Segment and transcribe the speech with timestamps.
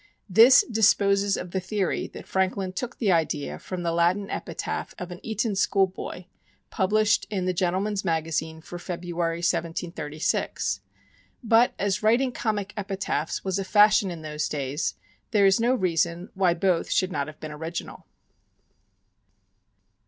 [0.27, 5.11] This disposes of the theory that Franklin took the idea from the Latin epitaph of
[5.11, 6.25] an Eton school boy,
[6.71, 10.81] published in the Gentleman's Magazine for February, 1736.
[11.43, 14.95] But, as writing comic epitaphs was a fashion in those days,
[15.29, 18.07] there is no reason why both should not have been original.